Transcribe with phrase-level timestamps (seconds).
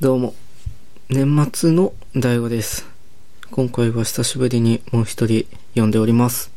[0.00, 0.34] どうも、
[1.10, 2.86] 年末の大悟です。
[3.50, 6.50] 今回は久しぶりにもう一人呼んでおります。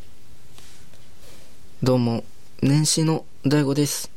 [1.84, 2.24] どうも、
[2.62, 4.10] 年始の大悟です。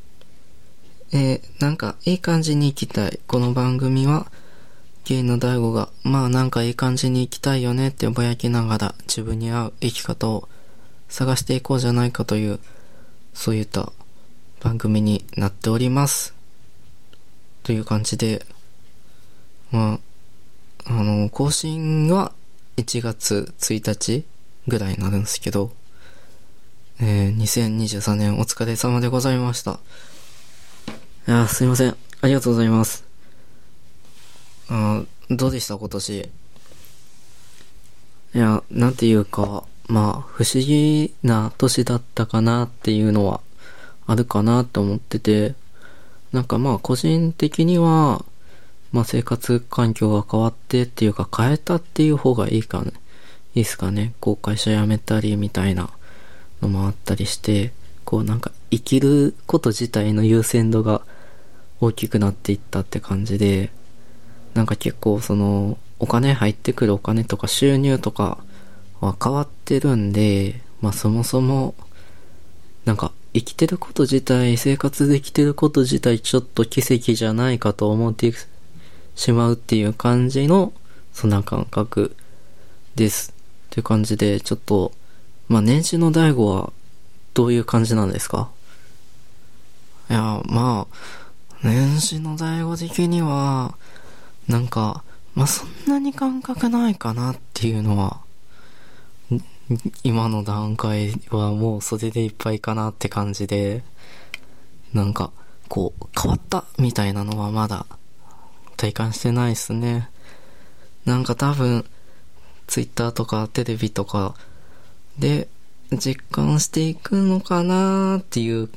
[1.12, 3.18] えー、なんかいい感じに生きたい。
[3.26, 4.30] この番組は、
[5.04, 10.48] ゲイの大悟が、まあなんかいい感じに生きたいよねってぼやきながら自分に合う生き方を
[11.08, 12.60] 探していこうじゃないかという、
[13.34, 13.92] そういった
[14.60, 16.32] 番組になっております。
[17.64, 18.46] という感じで、
[19.70, 19.98] ま
[20.86, 22.32] あ、あの、更新は
[22.76, 24.24] 1月1日
[24.68, 25.72] ぐらいになるんですけど、
[27.00, 29.80] えー、2023年お疲れ様でございました。
[31.28, 31.96] いやーすいません。
[32.22, 33.04] ありがとうございます。
[34.68, 36.30] あーどうでした今年？
[38.34, 43.40] いや、なんていうか、まあ、不思議な年だったかなっていうのは
[44.06, 45.54] あるかなと思ってて、
[46.32, 48.24] なんかまあ個人的には、
[48.92, 52.92] まあ生活環境が変わってっていうか変えたっていう方がいいかね。
[53.54, 54.12] いいっすかね。
[54.20, 55.90] こう会社辞めたりみたいな
[56.60, 57.72] のもあったりして、
[58.04, 61.02] こうなんか生きること自体の優先度が
[61.80, 63.70] 大きくなっていったって感じで、
[64.54, 68.38] なんか結構そのお金入ってくるお金とか収入とか
[69.00, 71.74] は変わってるんで、まあそもそも
[72.84, 78.32] なんか生きてること自体、生活できてること自体ちょっと奇跡じゃないかと思って
[79.16, 80.72] しまうっていう感じの、
[81.12, 82.14] そんな感覚
[82.94, 83.34] です。
[83.66, 84.92] っていう感じで、ちょっと、
[85.48, 86.72] まあ年始の大悟は
[87.34, 88.50] どういう感じなんですか？
[90.08, 90.96] いや、まあ、
[91.64, 93.74] 年始の大悟的には、
[94.46, 95.02] なんか、
[95.34, 98.20] まあそんなに感覚ないかなっていうのは、
[100.04, 103.82] 今の段階はもうそれでいっぱいかなって感じで、
[104.92, 105.32] なんか、
[105.68, 107.86] こう、変わったみたいなのはまだ
[108.76, 110.08] 体感してないっすね。
[111.04, 111.84] なんか多分、
[112.66, 114.34] ツイッターとかテレビとか
[115.18, 115.48] で
[115.92, 118.68] 実感していくのかなーっていう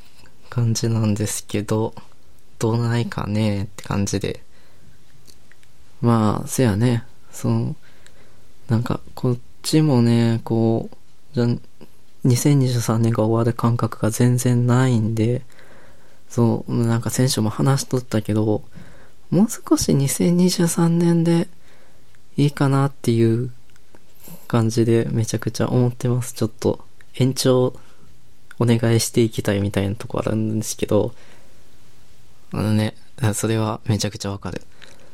[0.49, 1.93] 感じなんですけど、
[2.59, 4.43] どうないかねって感じで。
[6.01, 7.75] まあ、せやね、その、
[8.67, 11.45] なんか、こっちもね、こう、じゃ、
[12.25, 15.41] 2023年が終わる感覚が全然ないんで、
[16.29, 18.63] そう、なんか選手も話しとったけど、
[19.31, 21.47] もう少し2023年で
[22.37, 23.51] いいかなっていう
[24.47, 26.33] 感じでめちゃくちゃ思ってます。
[26.33, 26.83] ちょっと
[27.15, 27.73] 延長
[28.59, 31.13] お願いしていきたいみたいなとこあるんですけど、
[32.51, 32.95] あのね、
[33.33, 34.61] それはめちゃくちゃわかる。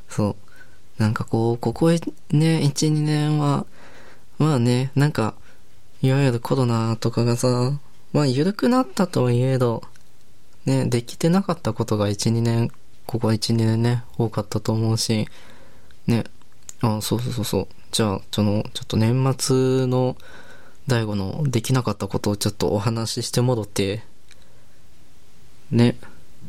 [0.09, 1.01] そう。
[1.01, 1.99] なんかこう、ここね、
[2.31, 3.65] 1、2年は、
[4.39, 5.35] まあね、なんか、
[6.01, 7.77] いわゆるコロナとかがさ、
[8.13, 9.83] まあ緩くなったとはいえど、
[10.65, 12.71] ね、できてなかったことが1、2年、
[13.15, 15.27] ここ1、年ね、多かったと思うし、
[16.05, 16.25] ね、
[16.81, 17.67] あ、そうそうそうそう。
[17.91, 20.17] じゃあ、その、ちょっと年末の
[20.87, 24.03] 大悟のできなかったことをちょっとお話ししてもろって、
[25.71, 25.95] ね、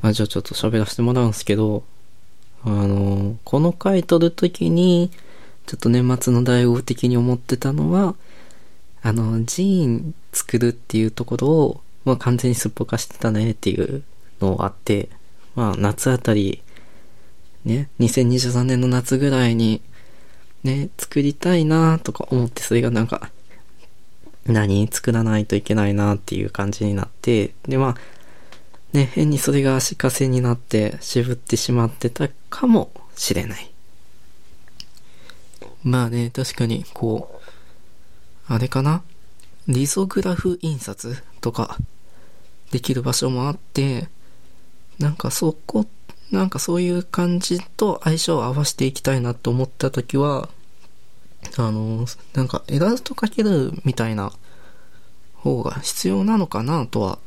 [0.02, 1.84] あ、じゃあちょっと喋らせてもらうんすけど、
[2.64, 5.12] あの、この回撮るときに、
[5.66, 8.16] ちょっと年末の大悟的に思ってたのは、
[9.02, 14.02] あの、ジーン作るっていうところを、まあ完全にすっぽかしてたねっていう
[14.40, 15.08] のがあって、
[15.56, 16.62] まあ夏あたり、
[17.64, 19.82] ね、2023年の夏ぐらいに、
[20.62, 23.32] ね、作りたいなとか思って、それがなんか、
[24.46, 27.96] 何作らないといけないなっていう感じになって、でまあ、
[28.92, 33.72] ね、変にそれが足かせになって渋ってしまってたかもしれない。
[35.82, 39.02] まあね、確かに、こう、あれかな？
[39.66, 41.76] リゾグラフ印刷とか
[42.70, 44.08] できる場所もあって、
[44.98, 45.86] なんかそこ、
[46.30, 50.48] なんかそういう感じと相性を合わせていきたいなと思った時は、
[51.56, 54.32] あの、なんかエラストかけるみたいな
[55.34, 57.18] 方が必要なのかなとは、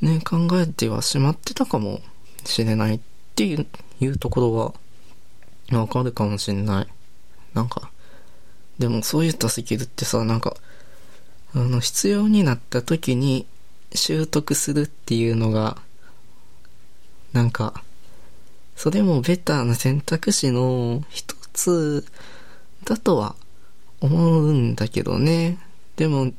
[0.00, 2.00] ね、考えてはしまってたかも
[2.44, 3.00] しれないっ
[3.34, 3.66] ていう
[4.00, 6.86] いうところはわかるかもしれない。
[7.54, 7.90] なんか、
[8.78, 10.56] でもそういったスキルってさ、なんか、
[11.54, 13.46] あの、必要になった時に
[13.94, 15.78] 習得するっていうのが、
[17.34, 17.82] なんか、
[18.76, 22.06] それもベターな選択肢の一つ
[22.84, 23.34] だとは
[24.00, 25.58] 思うんだけどね。
[25.96, 26.32] でも、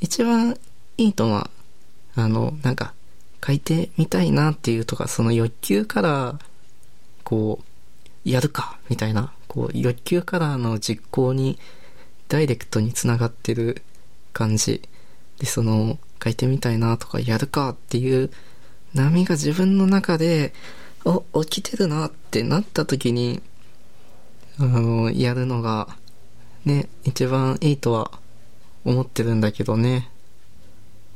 [0.00, 0.58] 一番
[0.98, 1.48] いいとは、
[2.16, 2.92] あの、なんか、
[3.46, 6.40] 書いてみたいなっていうとか、その欲求から、
[7.22, 11.56] こう、やるか、みたいな、こう、欲求からの実行に、
[12.28, 13.82] ダイレクトにつながってる
[14.32, 14.82] 感じ。
[15.38, 18.32] で、その、書いてみたいなとか、やるかっていう
[18.94, 20.52] 波が自分の中で
[21.04, 23.42] お、起きてるなってなった時に、
[24.58, 25.96] あの、やるのが、
[26.64, 28.10] ね、一番いいとは
[28.84, 30.08] 思ってるんだけどね。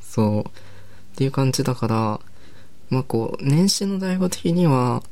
[0.00, 0.40] そう。
[0.40, 0.44] っ
[1.16, 2.20] ていう感じだから、
[2.90, 5.02] まあこう、年始の大悟的には、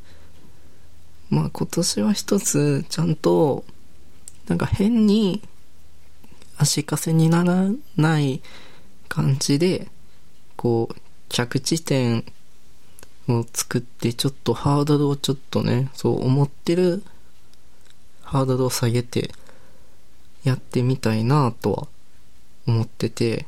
[1.30, 3.64] まあ今年は一つ、ちゃんと、
[4.48, 5.42] なんか変に
[6.58, 8.42] 足かせにならない
[9.08, 9.88] 感じで、
[10.56, 10.96] こう、
[11.28, 12.24] 着地点
[13.28, 17.02] を作って、ちょっとハードルをちょっとね、そう思ってる
[18.22, 19.30] ハードルを下げて
[20.44, 21.88] やってみたいなとは
[22.66, 23.46] 思ってて、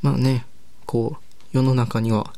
[0.00, 0.46] まあね、
[0.86, 2.32] こう、世の中には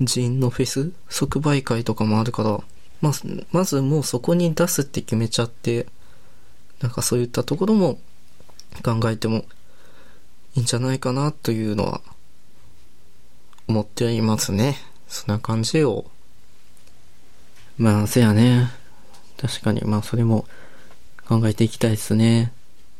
[0.00, 2.60] 人のフェス即売会とかもあるから、
[3.00, 5.86] まず、まずもうそこに出すって決めちゃって、
[6.80, 7.98] なんかそういったところも
[8.82, 9.44] 考えても
[10.56, 12.00] いいんじゃないかなというのは
[13.68, 14.76] 思っていますね。
[15.10, 16.06] そんな感じを。
[17.76, 18.70] まあ、せやね。
[19.36, 20.46] 確かに、まあそれも
[21.26, 22.52] 考えていきたいですね。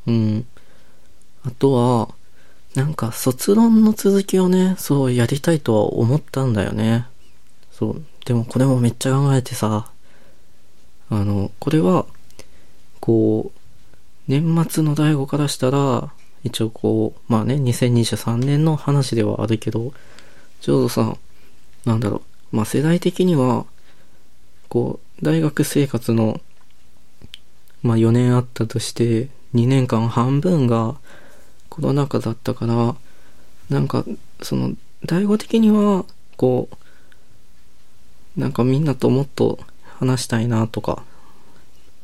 [0.07, 0.47] うん。
[1.45, 2.15] あとは、
[2.75, 7.07] なんか卒論の続きをね、そうやりたいとは思ったんだよね。
[7.73, 8.03] そう。
[8.25, 9.91] でもこれもめっちゃ考えてさ、
[11.11, 12.07] あの、これは、
[13.01, 13.61] こう、
[14.29, 16.13] 年末の大悟からしたら、
[16.45, 19.93] 一応こう、まあね、2023年の話ではあるけど、
[20.61, 21.17] ちょうどさ、
[21.85, 22.23] なんだろ
[22.53, 23.67] う、まあ世代的には、
[24.69, 26.41] こう、大学生活の、
[27.83, 30.97] まあ4年あったとして、2年間半分が
[31.69, 32.95] コロナ禍だったから、
[33.69, 34.05] なんか、
[34.43, 34.73] その、
[35.07, 36.05] 大悟的には、
[36.37, 36.69] こ
[38.37, 39.59] う、なんかみんなともっと
[39.99, 41.05] 話したいなとか、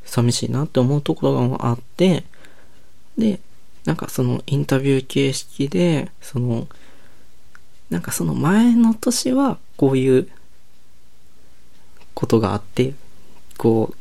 [0.04, 2.24] 寂しいなって思うところがあって、
[3.18, 3.40] で、
[3.84, 6.68] なんかそのインタビュー形式で、その、
[7.90, 10.28] なんかその前の年はこういう
[12.14, 12.94] ことがあって、
[13.58, 13.96] こう、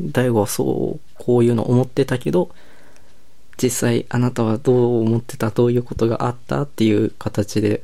[0.00, 2.50] 大悟はそう、こういうの思ってたけど、
[3.62, 7.82] 実際あなたはどう思ってた、どういうことがあったっていう形で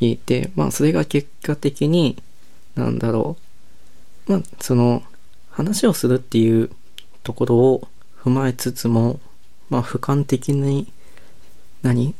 [0.00, 2.20] 言って、まあそれが結果的に、
[2.74, 3.36] なんだろ
[4.26, 4.32] う。
[4.32, 5.02] まあその
[5.50, 6.70] 話をするっていう
[7.22, 7.88] ところを
[8.20, 9.20] 踏まえつつも、
[9.70, 10.92] まあ俯瞰的に、
[11.82, 12.14] 何？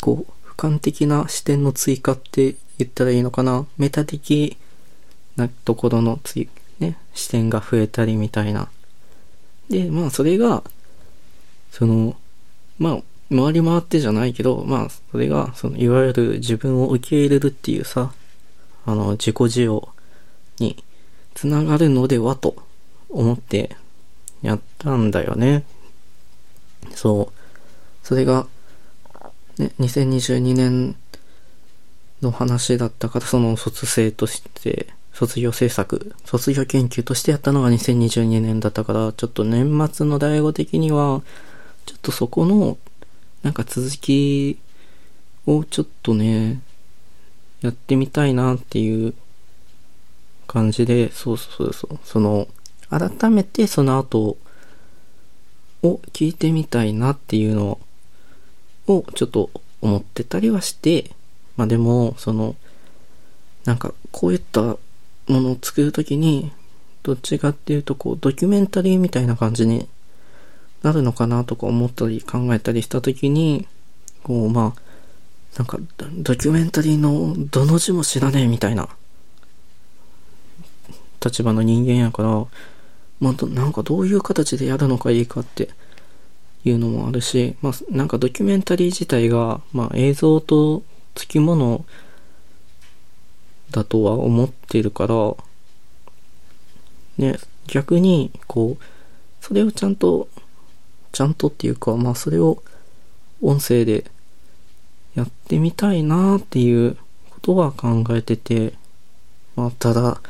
[0.00, 3.64] こう、俯瞰的な視点の追加って言ったらいいのかな？
[3.78, 4.58] メタ的
[5.36, 8.68] なところの追、ね、視点が増えたりみたいな。
[9.70, 10.62] で、まあそれが、
[11.70, 12.14] その、
[12.78, 13.02] まあ、
[13.34, 18.12] 回り回ってじゃないけど、まあ、それが、その、いわゆる自分を受け入れるっていうさ、
[18.84, 19.88] あの、自己需要
[20.58, 20.82] に
[21.34, 22.56] つながるのではと
[23.08, 23.76] 思って
[24.42, 25.64] やったんだよね。
[26.94, 28.06] そう。
[28.06, 28.46] それが、
[29.60, 30.96] ね、2022年
[32.22, 41.22] の話だったから、その卒生として、卒業制作、卒業研究としてやったのが2022年だったから、ちょっと年末の大悟的には、
[41.84, 42.78] ちょっとそこの、
[43.42, 44.58] なんか続き
[45.46, 46.60] をちょっとね、
[47.60, 49.14] やってみたいなっていう
[50.46, 52.48] 感じで、そうそうそう、その、
[52.88, 54.38] 改めてその後
[55.82, 57.80] を聞いてみたいなっていうのを
[58.86, 59.50] をちょっと
[59.80, 61.10] 思ってたりはして、
[61.56, 62.56] まあでも、その、
[63.64, 64.78] なんかこういったも
[65.28, 66.52] のを作るときに、
[67.02, 69.88] どっちかっていうとこうドキュメンタリーみたいな感じに
[70.82, 73.66] なるのかなとか思ったり考えたりしたときに、
[74.22, 74.90] こう、まあ、
[75.56, 78.88] なんか、ドキュメンタリーのどの字も知らねえみたいな
[81.24, 82.28] 立場の人間やから、
[83.20, 85.68] まあ、なんかどういう形でやるのがいいかって
[86.64, 90.82] いうのもあるし、まあ、なんかドキュメンタリー自体が、まあ、映像と
[91.14, 91.84] 付き物
[93.70, 95.34] だとは思ってるから、
[97.18, 98.84] ね、逆に、こう、
[99.40, 100.28] それをちゃんと
[101.12, 102.62] ちゃんとっていうか、まあそれを
[103.42, 104.04] 音声で
[105.14, 106.96] やってみたいなっていう
[107.30, 108.74] ことは考えてて、
[109.56, 110.20] まあただ、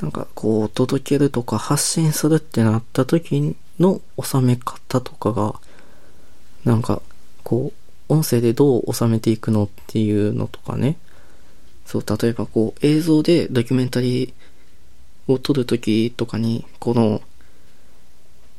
[0.00, 5.54] なんかこう届けるとか発信するってなった時にの収め方とかが、
[6.64, 7.02] なんか
[7.44, 7.72] こ
[8.08, 10.96] う音声でどう収めていくのっていうのとかね。
[11.86, 17.22] そう、例えばこう映像でドキュメンタリーを撮るときとかに、この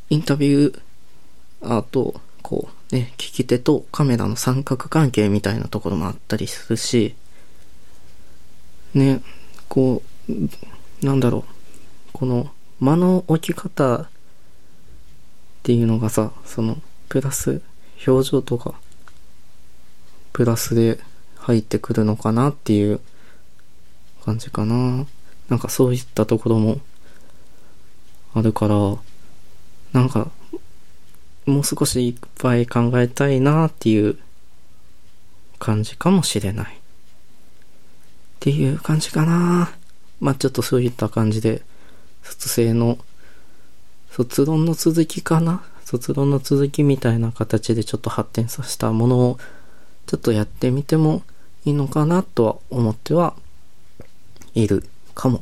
[0.09, 0.81] インタビュー
[1.61, 7.15] あと、こうね、聞き手とカメラの三角関係みたいなところもあったりするし、
[8.93, 9.21] ね、
[9.67, 11.43] こう、なんだろう、
[12.13, 12.49] この
[12.79, 14.09] 間の置き方
[15.69, 17.61] っていうのがさ、その、プラス、
[18.07, 18.73] 表情とか、
[20.33, 20.99] プラスで
[21.37, 22.99] 入ってくるのかなっていう
[24.25, 25.05] 感じかな。
[25.47, 26.79] なんかそういったところも
[28.33, 28.97] あるから、
[29.93, 30.31] なんか、
[31.45, 34.17] もう少しいっぱい考えたいなっていう
[35.59, 36.73] 感じかもしれない。
[36.73, 36.77] っ
[38.39, 39.71] ていう感じかな。
[40.19, 41.61] まあちょっとそういった感じで、
[42.23, 42.97] 卒生の、
[44.19, 45.63] 卒論の続きかな？
[45.85, 49.39] 卒論の続きみたいな形でちょっと発展させたものを、
[50.07, 51.23] ちょっとやってみても
[51.63, 53.33] いいのかなとは思っては
[54.55, 54.83] いる
[55.15, 55.41] かも。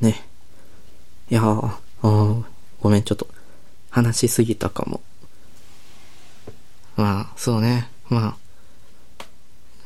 [0.00, 0.24] ね。
[1.28, 2.46] いやー、あ
[2.80, 3.26] ごめん、ちょっと
[3.90, 5.00] 話しすぎたかも。
[6.96, 7.90] まあ、そうね。
[8.08, 8.36] まあ、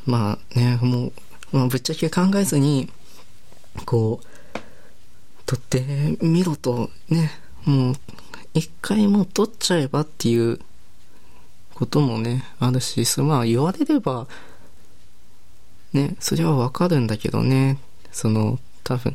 [0.04, 1.12] まあね、もう、
[1.50, 2.90] まあ、ぶっちゃけ考えずに、
[3.86, 4.26] こう、
[5.46, 7.30] 撮ってみろとね、
[7.64, 7.94] もう、
[8.54, 10.60] 一回もう撮っちゃえばっていう
[11.74, 14.26] こともね、あるし、まあ言われれば、
[15.92, 17.78] ね、それはわかるんだけどね、
[18.10, 19.14] その、多分、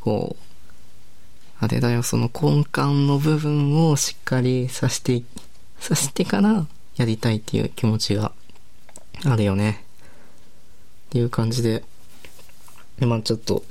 [0.00, 0.44] こう、
[1.60, 5.22] あれだよ、その根幹の部分をしっかりさして、
[5.78, 8.32] さしてからやりたいっていう気持ちが
[9.24, 9.84] あるよね。
[11.06, 11.84] っていう感じで
[12.98, 13.64] で、まあちょっと、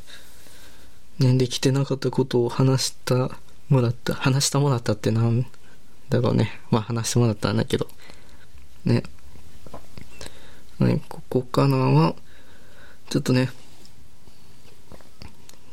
[1.20, 3.32] ね、できてなかったことを話した
[3.70, 5.46] もらった、話したもらったってなん
[6.10, 6.60] だろうね。
[6.72, 7.88] まあ話してもらったんだけど。
[8.86, 9.03] ね。
[10.79, 12.15] ねここからは、
[13.10, 13.50] ちょっとね、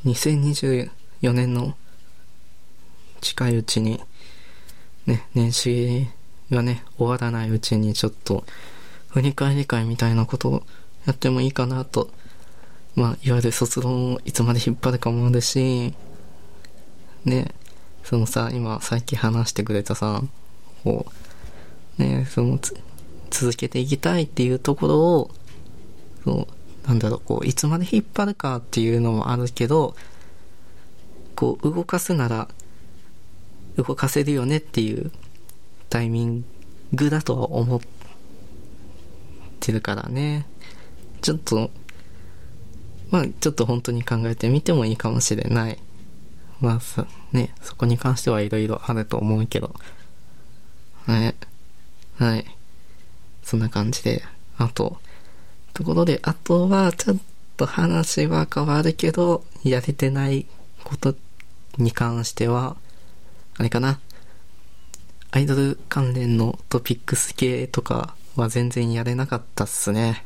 [0.04, 0.90] 2024
[1.32, 1.74] 年の
[3.20, 4.00] 近いうちに、
[5.06, 6.08] ね、年始
[6.50, 8.44] がね、終わらないうちにちょっと、
[9.08, 10.62] 振り返り会みたいなことを
[11.06, 12.10] やってもいいかなと、
[13.00, 15.94] まあ、いわゆる卒論をいつまで引っ張るかもあるし、
[17.24, 17.54] ね、
[18.04, 20.22] そのさ、今、さっき話してくれたさ、
[20.84, 21.06] こ
[21.98, 22.58] う、ね、その
[23.30, 25.30] 続けていきたいっていうところを、
[26.24, 26.46] そ
[26.84, 29.96] う、なんだろう、こう、いつまで引っ張るかっていうのもあるけど、
[31.36, 32.48] こう、動かすなら、
[33.78, 35.10] 動かせるよねっていう
[35.88, 36.44] タイミン
[36.92, 37.80] グだとは思っ
[39.58, 40.44] てるからね。
[41.22, 41.70] ちょっと、
[43.10, 45.78] まあちょっと本当に考えてみてもいいかもしれない。
[46.60, 49.74] まあさ、ね、そこに関してはいろいろあると思うけど。
[51.06, 51.34] はい。
[52.18, 52.44] はい。
[53.42, 54.22] そんな感じで。
[54.58, 54.98] あと、
[55.72, 57.16] ところで、あとはちょっ
[57.56, 60.46] と話は変わるけど、やれてない
[60.84, 61.14] こと
[61.78, 62.76] に関しては、
[63.56, 63.98] あれかな。
[65.32, 70.24] アイドル関連のトピックス系とかは全然やれなかったっすね。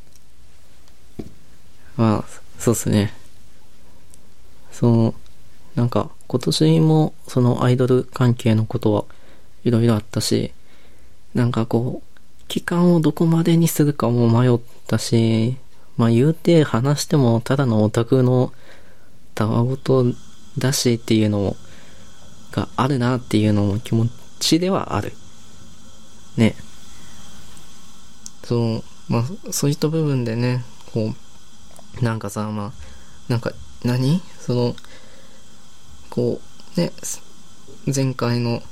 [1.97, 3.13] まあ、そうっすね。
[4.73, 5.15] その、
[5.75, 9.05] なんか今年もそのアイドル関係のことは
[9.65, 10.53] いろいろあったし、
[11.35, 15.57] なんかこう、期間をどこまでにするかも迷ったし、
[15.97, 18.53] まあ言うて話してもただのオタクの
[19.35, 20.05] たわごと
[20.59, 21.57] だしっていうのも
[22.53, 24.09] があるなっていうのも気持
[24.39, 25.13] ちではある。
[26.37, 26.55] ね。
[28.45, 31.15] そう、まあ、そういった部分でね、こう、
[32.01, 32.73] なんかさ、まあ、
[33.29, 33.53] なんか、
[33.85, 34.21] 何？
[34.41, 34.77] その、
[36.11, 36.41] こ
[36.77, 36.93] う、ね、
[37.95, 38.63] 前回の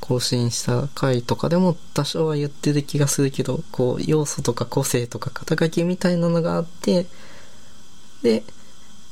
[0.00, 7.06] 更新した回とかでも多少は言ってる気がするけど、こう、要素とか個性とか肩書きみたいなのがあって、
[8.22, 8.42] で、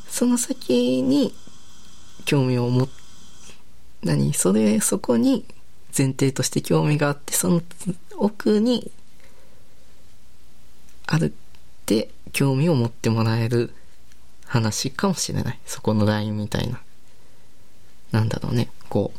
[0.08, 1.32] その先に
[2.24, 2.88] 興味を持っ
[4.02, 4.34] 何？
[4.34, 5.44] それ、そこに
[5.96, 7.62] 前提として興味があって、その
[8.16, 8.90] 奥に
[11.06, 11.34] ある
[11.80, 13.72] って興味を持ってもらえる
[14.46, 15.58] 話かもしれない。
[15.66, 16.80] そこのラインみたいな。
[18.12, 18.68] なんだろうね。
[18.88, 19.18] こう、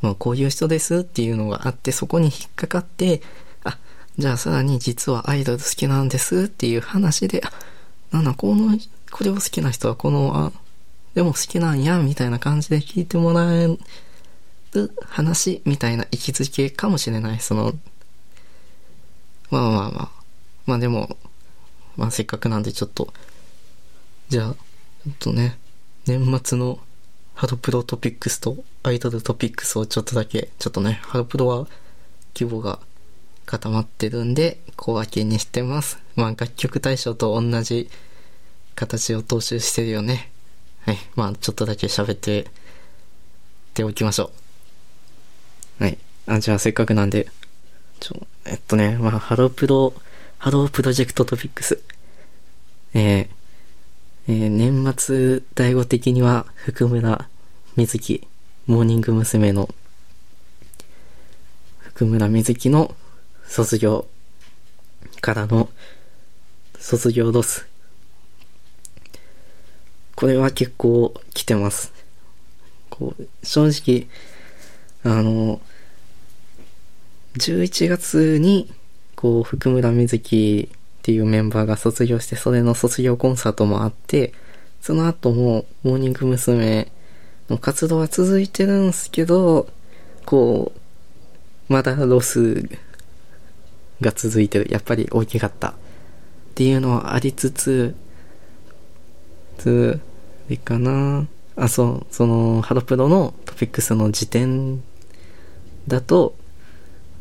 [0.00, 3.22] まあ、こういう人ですっていうのがあって、そこに引っかかって、
[3.64, 3.78] あ、
[4.16, 7.52] じゃあさらに実はアイドル好きなんですっていう話で、あ、
[8.12, 8.78] なんだ、この、
[9.10, 10.52] これを好きな人はこの、あ、
[11.14, 13.76] でも好きなんや、みたいな感じで聞いてもらえ
[14.72, 17.40] る話みたいな位置づけかもしれない。
[17.40, 17.74] その、
[19.50, 20.10] まあまあまあ。
[20.66, 21.16] まあでも、
[21.98, 23.12] まあせっかくなんでちょっと、
[24.30, 25.58] じゃあ、ちょっとね、
[26.06, 26.78] 年末の
[27.34, 31.66] ハロプロトピックスとアイドルトピックスをちょっとだけ、ちょっとね、ハロプロは
[32.34, 32.78] 規模が
[33.44, 35.98] 固まってるんで、小分けにしてます。
[36.16, 37.90] まあ楽曲大賞と同じ
[38.74, 40.30] 形を踏襲してるよね。
[40.82, 40.98] はい。
[41.16, 42.46] まあ、ちょっとだけ喋って
[43.74, 44.30] ておきましょ
[45.80, 45.84] う。
[45.84, 45.98] はい。
[46.26, 47.28] あ、じゃあせっかくなんで、
[48.00, 49.92] ちょ、えっとね、まあ、ハロプロ、
[50.38, 51.82] ハロープロジェクトトピックス。
[52.94, 53.28] えー、
[54.28, 57.28] えー、年末第5的には、福村
[57.74, 58.28] 瑞希、
[58.68, 59.52] モーニング娘。
[59.52, 59.68] の、
[61.80, 62.94] 福村瑞希の
[63.48, 64.06] 卒業
[65.20, 65.70] からの
[66.78, 67.66] 卒業ロス
[70.14, 71.92] これは結構来てます。
[72.90, 74.06] こう、正直、
[75.02, 75.60] あの、
[77.34, 78.72] 11月に、
[79.18, 84.32] こう、福村瑞希っていうメンバーが卒業して、それの卒業コンサートもあって、
[84.80, 86.92] その後も、モーニング娘。
[87.48, 89.68] の活動は続いてるんすけど、
[90.26, 90.72] こ
[91.68, 92.68] う、まだロス
[94.00, 94.70] が続いてる。
[94.70, 95.70] やっぱり大きかった。
[95.70, 95.74] っ
[96.54, 97.94] ていうのはありつつ、
[99.56, 99.98] つ、
[100.46, 101.26] あれかな。
[101.56, 104.82] あ、そう、その、ハロプロのトピックスの時点
[105.88, 106.34] だと、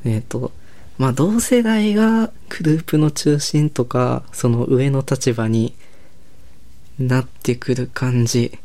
[0.03, 0.51] えっ、と、
[0.97, 5.75] まあ、同世代がグループの中心とか、その上の立場に
[6.99, 8.57] なってくる感じ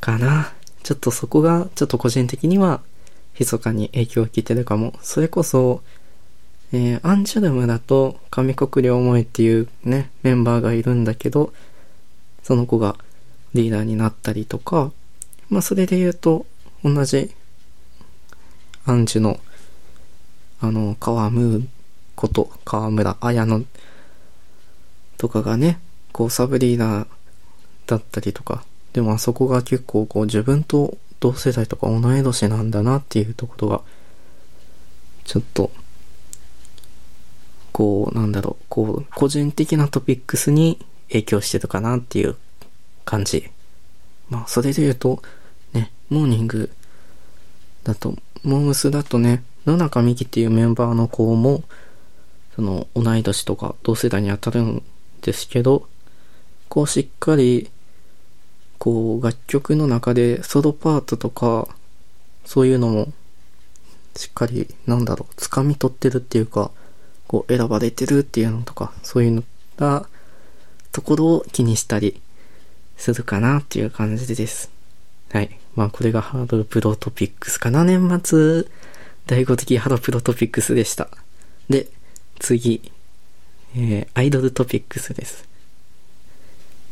[0.00, 0.52] かな。
[0.82, 2.80] ちょっとそこが、ちょっと個人的には、
[3.38, 4.94] 密かに影響を受けてるかも。
[5.02, 5.82] それこそ、
[6.72, 11.52] えーアンジュルムだと、上国領萌っていうね、メンバーがいるんだけど、
[12.42, 12.96] その子が
[13.54, 14.90] リーダーになったりとか、
[15.50, 16.46] まあそれで言うと、
[16.82, 17.30] 同じ、
[18.86, 19.38] アンジュの、
[20.62, 21.66] あの、川ムー
[22.14, 23.66] こと、川村彩乃
[25.18, 25.80] とかがね、
[26.12, 27.08] こうサブリーダー
[27.88, 33.80] だったりとか、でもあそこが結構こう自分と同世代とか同い年なんだなっていうところが、
[35.24, 35.72] ちょっと、
[37.72, 40.78] こう、なんだろう、こう、個人的なトピックスに
[41.08, 42.36] 影響してるかなっていう
[43.04, 43.50] 感じ。
[44.30, 45.22] まあ、それで言うと、
[45.72, 46.70] ね、モーニング
[47.82, 48.14] だと、
[48.44, 51.62] モームスだとね、野中美希っていうメンバーの子も、
[52.56, 54.82] その、同い年とか同世代に当たるん
[55.22, 55.86] ですけど、
[56.68, 57.70] こう、しっかり、
[58.78, 61.68] こう、楽曲の中でソロパートとか、
[62.44, 63.12] そういうのも、
[64.16, 66.70] しっかり、なんだろう、掴み取ってるっていうか、
[67.28, 69.44] こう、選ばれてるっていうのとか、そういうの
[69.76, 70.06] が、
[70.92, 72.20] ところを気にしたり
[72.98, 74.70] するかなっていう感じです。
[75.32, 75.58] はい。
[75.74, 77.82] まあこれがハードルプロトピックスかな。
[77.84, 78.66] 年末、
[79.26, 81.08] 第5的ハードプロトピックスでした。
[81.68, 81.88] で、
[82.38, 82.90] 次、
[83.76, 85.48] えー、アイドルトピックスです。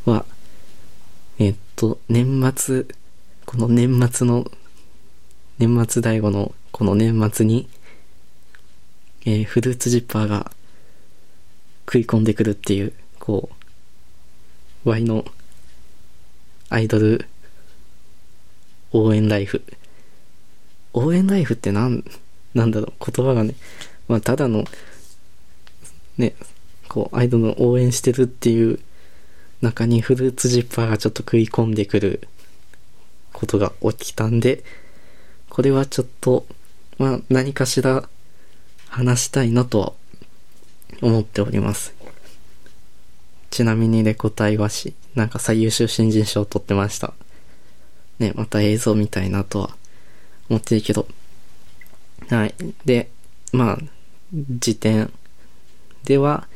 [0.05, 0.25] は、
[1.39, 2.87] えっと、年末、
[3.47, 4.51] この年末の、
[5.59, 7.69] 年末第5のこの年末に、
[9.27, 10.51] えーフルーツジッパーが
[11.87, 13.51] 食い込んでくるっていう、こ
[14.85, 15.25] う、ワイの
[16.71, 17.27] アイドル
[18.93, 19.63] 応援ライフ。
[20.93, 22.05] 応援ライフってなん、
[22.55, 23.55] なんだろう、言葉がね、
[24.09, 24.65] まあ、ただの、
[26.19, 26.35] ね、
[26.89, 28.81] こう、アイドルの応援してるっていう
[29.61, 32.29] 中にフルーツジッパーがちょっと食い込んでくる
[33.33, 34.65] ことが起きたんで、
[35.49, 36.47] これはちょっと、
[36.99, 38.09] まあ、何かしら
[38.89, 39.93] 話したいなとは
[41.03, 41.95] 思っております。
[43.51, 47.15] ちなみにレコ大和紙、なんか最優秀新人賞を取ってました。
[48.19, 49.77] ね、また映像見たいなとは
[50.51, 51.09] 思ってるけど。
[52.29, 52.55] はい。
[52.85, 53.09] で、
[53.53, 53.79] まあ、
[54.35, 55.11] 時点
[56.05, 56.47] では、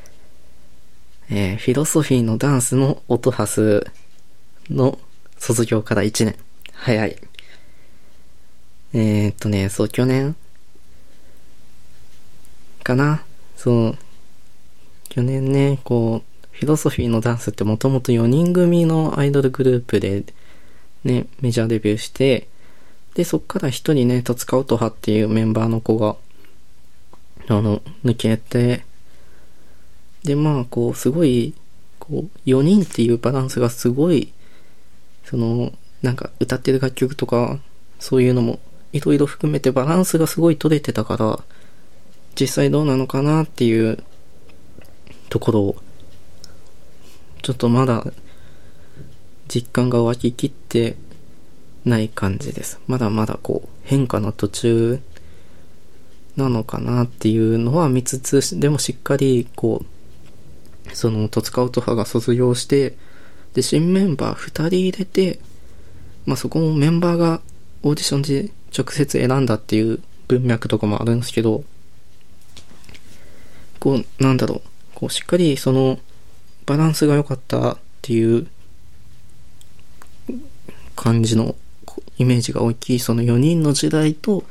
[1.30, 3.86] えーフィロソフィーのダンスの音ハス
[4.68, 4.98] の
[5.38, 6.36] 卒業から1年。
[6.72, 7.16] 早い。
[8.92, 10.36] えー、っとね、そう、去年
[12.82, 13.24] かな？
[13.56, 13.98] そう、
[15.08, 20.24] 去年ね、こう、フィロソフィーのダンスってもともと4人組のアイドルグループで、
[21.02, 22.48] ね、メジャーデビューして、
[23.14, 26.16] で、そっから一人ね、戸塚音羽っていうメンバーの子が、
[27.48, 28.84] あの、抜けて、
[30.24, 31.54] で、まあ、こう、すごい、
[32.00, 34.32] こう、4人っていうバランスがすごい、
[35.24, 35.72] その、
[36.02, 37.58] なんか、歌ってる楽曲とか、
[38.00, 38.58] そういうのも、
[38.92, 41.40] いろいろ含めてバランスがすごい取れてたから、
[42.40, 44.02] 実際どうなのかなっていう
[45.28, 45.76] ところを、
[47.42, 48.04] ちょっとまだ
[49.48, 50.96] 実感が湧ききって
[51.84, 52.80] ない感じです。
[52.86, 55.00] まだまだこう変化の途中
[56.36, 59.84] なのかなっていうのは見つつ、でもしっかりこ
[60.88, 62.96] う、その戸塚音羽が卒業して、
[63.54, 65.38] で、新メンバー2人入れて、
[66.26, 67.40] まあそこもメンバーが
[67.82, 71.64] オーディションで直接選んだっていう文脈とかもあるんですけど、
[73.78, 74.60] こう、なんだろう、
[74.94, 75.98] こう、しっかりその、
[76.66, 78.46] バランスが良かったっていう
[80.96, 81.54] 感じの
[82.18, 84.44] イメージが大きい、その4人の時代と、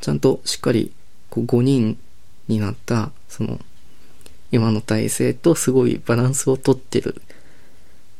[0.00, 0.92] ちゃんとしっかり
[1.30, 1.98] こう5人
[2.48, 3.60] になった、その、
[4.50, 7.20] 今の体制とすごいバランスをとってる。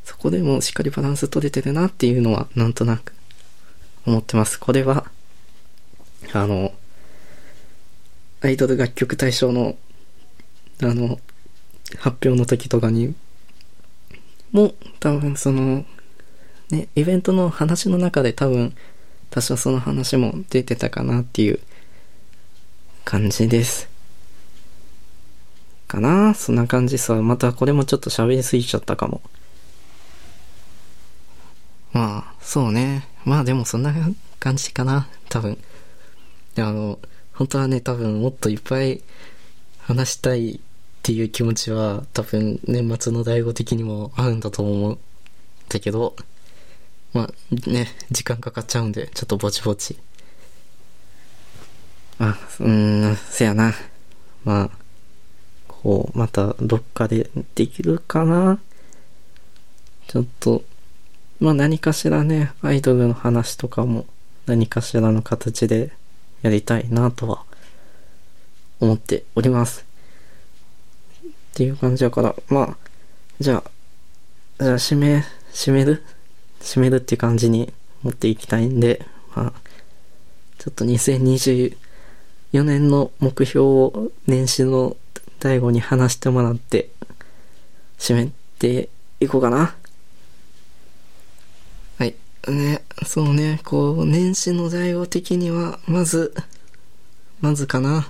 [0.04, 3.12] そこでもしっかりバランス取れてるなっていうのは、なんとなく
[4.06, 4.58] 思ってます。
[4.58, 5.10] これは、
[6.32, 6.72] あの、
[8.40, 9.76] アイドル楽曲大賞の
[10.80, 11.18] あの、
[11.98, 13.14] 発表の時とかに、
[14.52, 15.84] も、多分その、
[16.70, 18.74] ね、イベントの話の中で多分、
[19.30, 21.60] 多少その話も出てたかなっていう
[23.04, 23.88] 感じです。
[25.86, 26.34] かな？
[26.34, 27.14] そんな感じさ。
[27.14, 29.22] またこれもちょっと喋りすぎちゃったかも。
[31.92, 33.08] まあ、そうね。
[33.24, 33.94] まあでもそんな
[34.38, 35.08] 感じかな。
[35.30, 35.58] 多分。
[36.56, 36.98] あの、
[37.32, 39.00] 本当はね、多分もっといっぱい
[39.78, 40.60] 話したいっ
[41.02, 44.98] ていう気持ちは多分年末の大悟的にもあるんだと思うん。
[45.70, 46.14] だけど、
[47.12, 49.98] まあね、時間かかっちゃうんで、ちょっとぼちぼち。
[52.18, 53.74] あ、うん、せやな。
[54.44, 54.70] まあ、
[55.68, 58.58] こう、またどっかでできるかな
[60.08, 60.64] ちょっと、
[61.40, 64.06] まあ何かしらね、アイドルの話とかも
[64.46, 65.92] 何かしらの形で
[66.42, 67.44] やりたいなとは
[68.80, 69.86] 思っております。
[71.24, 72.76] っていう感じだから、まあ、
[73.40, 73.70] じゃあ、
[74.62, 76.02] じゃあ締め、締める
[76.60, 79.52] 締めるっていう感じに持っていきたいんで、まあ、
[80.58, 81.74] ちょっと2024
[82.52, 84.96] 年の目標を年始の
[85.40, 86.90] 最後に話してもらって、
[87.98, 88.88] 締めて
[89.20, 89.74] いこうかな。
[91.98, 92.14] はい。
[92.48, 96.34] ね、そうね、こう、年始の大悟的には、まず、
[97.40, 98.08] まずかな。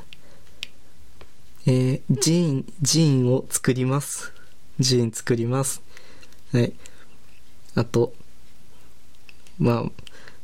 [1.67, 4.33] えー、ジーン、ジーンを作ります。
[4.79, 5.83] ジーン作ります。
[6.53, 6.73] はい。
[7.75, 8.15] あと、
[9.59, 9.91] まあ、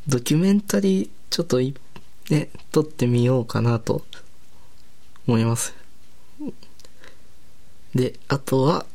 [0.08, 1.74] ドキュメンタリー、ちょっとい、
[2.30, 4.04] ね、撮ってみようかなと
[5.26, 5.74] 思います。
[7.94, 8.86] で、あとは、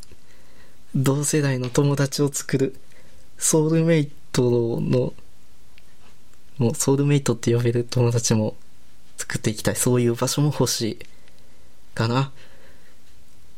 [0.96, 2.76] 同世代の友達を作る、
[3.38, 5.14] ソウルメイトの、
[6.58, 8.56] もうソウルメイトって呼べる友達も
[9.18, 9.76] 作っていきたい。
[9.76, 11.00] そういう場所も欲しい。
[11.94, 12.32] かな。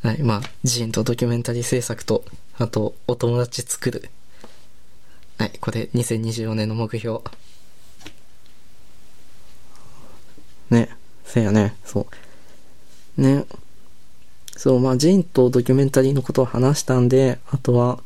[0.03, 2.23] はい、まあ、ジーンとドキュメンタリー制作と、
[2.57, 4.09] あと、お友達作る。
[5.41, 7.21] はい、これ、2024年の目標。
[10.69, 12.05] ね、せやね、そ
[13.17, 13.19] う。
[13.19, 13.45] ね、
[14.55, 18.03] そう、まあ、ジンとドキュメンタリーのことを話したんで、あとは、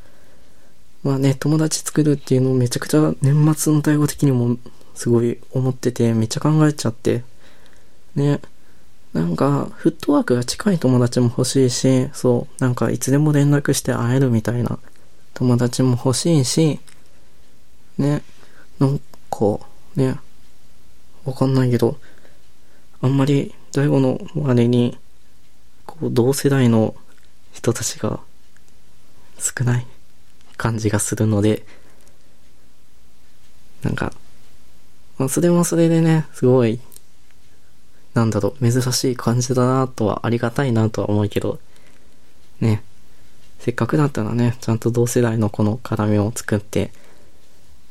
[1.03, 4.55] まあね、友達作るっていうのをめちゃくちゃ年末の対応的にも
[4.93, 7.25] すごい思ってて、めっちゃ考えちゃって、
[8.15, 8.39] ね、
[9.11, 14.79] なんか、フットワークが近い友達も欲しいし、そう、なんかいつでも連絡して会えるみたいな
[15.33, 16.79] 友達も欲しいし、
[17.97, 18.21] ね、
[18.79, 19.59] なんか、
[19.95, 20.19] ね、
[21.23, 21.97] わかんないけど、
[23.01, 24.97] あんまり、大悟の周りに、
[25.85, 26.95] こう、同世代の
[27.53, 28.19] 人たちが
[29.39, 29.87] 少ない
[30.57, 31.65] 感じがするので、
[33.81, 34.13] なんか、
[35.17, 36.79] まあ、それもそれでね、すごい、
[38.13, 41.59] なんだろう、珍しい感じだなとは、ありがたいなとは思うけど、
[42.59, 42.83] ね、
[43.59, 46.91] せっかくだったらね、ちゃんと同世代のこの絡みを作って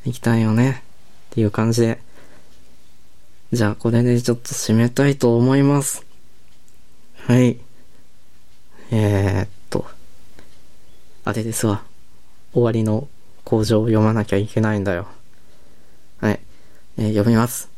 [0.05, 0.83] いきたいよね、
[1.31, 1.99] っていう感じで、
[3.53, 6.05] じゃあこれでちょっと締めたいと思います。
[7.27, 7.59] はい。
[8.91, 9.87] えー、っと、
[11.25, 11.83] あれですわ。
[12.53, 13.09] 終わりの
[13.45, 15.09] 工場を読まなきゃいけないんだよ。
[16.21, 16.41] はい。
[16.99, 17.71] えー、読みます。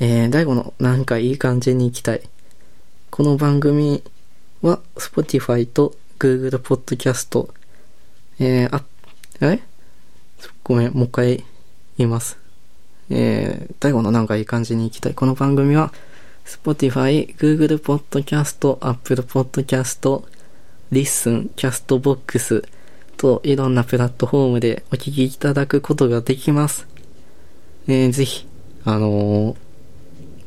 [0.00, 2.22] えー、第5のなんかいい感じに行きたい。
[3.10, 4.02] この番組
[4.62, 7.48] は Spotify と Google Podcast、
[8.38, 8.82] えー、あ、
[9.42, 9.60] え？
[10.64, 11.44] ごめん、もう一回
[11.98, 12.38] います。
[13.10, 15.14] えー、第5のなんかいい感じに行きたい。
[15.14, 15.92] この番組は
[16.46, 20.22] Spotify、Google Podcast、Apple Podcast、
[20.92, 22.64] Listen、Castbox
[23.16, 26.86] といろんなプラットフォームでお聞きいただくことができます。
[27.88, 28.46] えー、ぜひ、
[28.84, 29.56] あのー、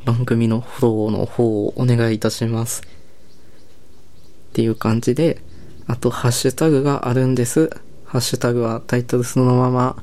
[0.04, 2.82] 番組のフォローの方をお願いいたします。
[2.82, 5.42] っていう感じで、
[5.86, 7.70] あと、ハッシュタグがあるんです。
[8.04, 10.02] ハッシュタグはタイトルそのまま、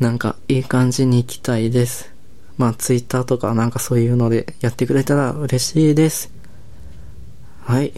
[0.00, 2.12] なんかいい感じに行きたいです。
[2.56, 6.32] まあ、ツイッターとかなんかそういうのでやってくれたら嬉しいです。
[7.62, 7.92] はい。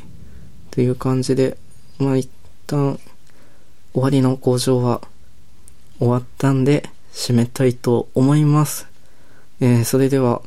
[0.70, 1.56] という感じで、
[1.98, 2.28] まあ一
[2.66, 2.98] 旦
[3.92, 5.00] 終わりの工場は
[5.98, 8.87] 終わったんで締めたいと思います。
[9.61, 10.42] えー、それでは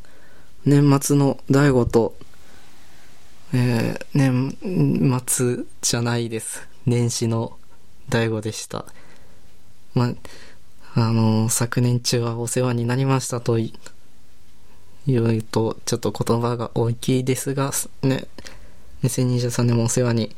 [0.66, 2.16] 年末の大悟と、
[3.54, 6.68] えー、年末じゃないです。
[6.86, 7.58] 年始の
[8.10, 8.86] 大悟でした。
[9.96, 10.14] まあ、
[11.08, 13.60] あの、昨年中はお世話になりましたと
[15.08, 17.72] 言うと、ちょっと言葉が大きいですが、
[18.04, 18.28] ね、
[19.04, 20.36] 2023年もお世話に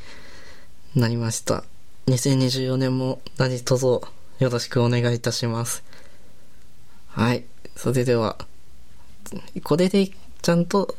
[0.96, 1.64] なりました。
[2.08, 5.84] 2024年も何卒よろしくお願いいたします。
[7.08, 7.46] はい。
[7.76, 8.38] それでは、
[9.64, 10.10] これで
[10.42, 10.96] ちゃんと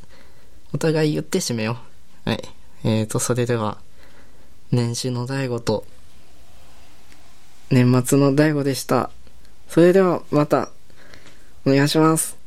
[0.72, 1.78] お互い言って締めよ
[2.26, 2.30] う。
[2.30, 2.42] はい。
[2.84, 3.78] えーと、それでは、
[4.70, 5.84] 年始の大悟と、
[7.70, 9.10] 年末の大悟でした。
[9.72, 10.68] それではまた、
[11.64, 12.41] お願いします。